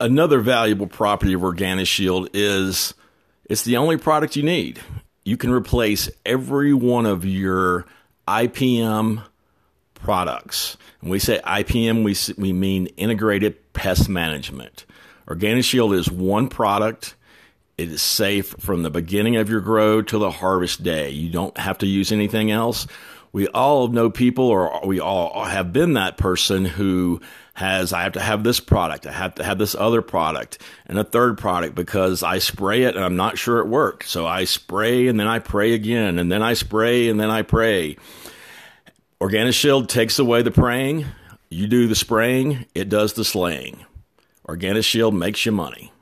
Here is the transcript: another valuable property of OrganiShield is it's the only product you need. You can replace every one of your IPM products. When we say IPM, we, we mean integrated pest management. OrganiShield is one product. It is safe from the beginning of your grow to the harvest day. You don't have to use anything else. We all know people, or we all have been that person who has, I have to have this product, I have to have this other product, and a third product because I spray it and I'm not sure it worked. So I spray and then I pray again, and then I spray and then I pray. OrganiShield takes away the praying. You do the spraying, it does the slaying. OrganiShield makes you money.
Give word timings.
another 0.00 0.40
valuable 0.40 0.86
property 0.86 1.32
of 1.32 1.40
OrganiShield 1.42 2.30
is 2.32 2.94
it's 3.48 3.64
the 3.64 3.76
only 3.76 3.96
product 3.96 4.36
you 4.36 4.42
need. 4.42 4.80
You 5.24 5.36
can 5.36 5.50
replace 5.50 6.10
every 6.24 6.72
one 6.72 7.06
of 7.06 7.24
your 7.24 7.86
IPM 8.28 9.22
products. 9.94 10.76
When 11.00 11.10
we 11.10 11.18
say 11.18 11.40
IPM, 11.44 12.04
we, 12.04 12.16
we 12.40 12.52
mean 12.52 12.86
integrated 12.96 13.72
pest 13.72 14.08
management. 14.08 14.84
OrganiShield 15.26 15.96
is 15.96 16.10
one 16.10 16.48
product. 16.48 17.14
It 17.76 17.90
is 17.90 18.00
safe 18.00 18.54
from 18.58 18.82
the 18.82 18.90
beginning 18.90 19.36
of 19.36 19.50
your 19.50 19.60
grow 19.60 20.00
to 20.02 20.18
the 20.18 20.30
harvest 20.30 20.82
day. 20.82 21.10
You 21.10 21.30
don't 21.30 21.56
have 21.58 21.78
to 21.78 21.86
use 21.86 22.12
anything 22.12 22.50
else. 22.50 22.86
We 23.32 23.48
all 23.48 23.88
know 23.88 24.10
people, 24.10 24.46
or 24.46 24.86
we 24.86 25.00
all 25.00 25.44
have 25.44 25.72
been 25.72 25.94
that 25.94 26.16
person 26.16 26.64
who 26.64 27.20
has, 27.54 27.92
I 27.92 28.02
have 28.02 28.12
to 28.12 28.20
have 28.20 28.44
this 28.44 28.60
product, 28.60 29.06
I 29.06 29.12
have 29.12 29.34
to 29.36 29.44
have 29.44 29.58
this 29.58 29.74
other 29.74 30.02
product, 30.02 30.58
and 30.86 30.98
a 30.98 31.04
third 31.04 31.38
product 31.38 31.74
because 31.74 32.22
I 32.22 32.38
spray 32.38 32.82
it 32.82 32.96
and 32.96 33.04
I'm 33.04 33.16
not 33.16 33.38
sure 33.38 33.58
it 33.60 33.66
worked. 33.66 34.08
So 34.08 34.26
I 34.26 34.44
spray 34.44 35.08
and 35.08 35.18
then 35.18 35.26
I 35.26 35.38
pray 35.38 35.72
again, 35.72 36.18
and 36.18 36.30
then 36.30 36.42
I 36.42 36.54
spray 36.54 37.08
and 37.08 37.18
then 37.18 37.30
I 37.30 37.42
pray. 37.42 37.96
OrganiShield 39.20 39.88
takes 39.88 40.18
away 40.18 40.42
the 40.42 40.50
praying. 40.50 41.06
You 41.48 41.66
do 41.66 41.86
the 41.86 41.94
spraying, 41.94 42.66
it 42.74 42.88
does 42.88 43.14
the 43.14 43.24
slaying. 43.24 43.86
OrganiShield 44.48 45.16
makes 45.16 45.46
you 45.46 45.52
money. 45.52 45.92